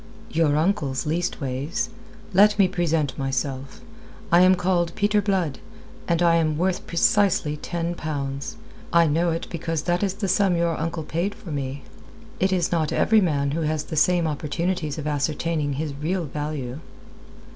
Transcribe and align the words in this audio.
"Your 0.31 0.57
uncle's, 0.57 1.05
leastways. 1.05 1.91
Let 2.33 2.57
me 2.57 2.67
present 2.67 3.15
myself. 3.19 3.81
I 4.31 4.41
am 4.41 4.55
called 4.55 4.95
Peter 4.95 5.21
Blood, 5.21 5.59
and 6.07 6.23
I 6.23 6.37
am 6.37 6.57
worth 6.57 6.87
precisely 6.87 7.55
ten 7.55 7.93
pounds. 7.93 8.57
I 8.91 9.05
know 9.05 9.29
it 9.29 9.45
because 9.51 9.83
that 9.83 10.01
is 10.01 10.15
the 10.15 10.27
sum 10.27 10.55
your 10.55 10.75
uncle 10.75 11.03
paid 11.03 11.35
for 11.35 11.51
me. 11.51 11.83
It 12.39 12.51
is 12.51 12.71
not 12.71 12.91
every 12.91 13.21
man 13.21 13.51
has 13.51 13.83
the 13.83 13.95
same 13.95 14.25
opportunities 14.25 14.97
of 14.97 15.05
ascertaining 15.05 15.73
his 15.73 15.93
real 15.93 16.25
value." 16.25 16.79